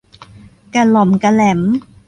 [0.75, 1.59] กะหร็อมกะแหร็ม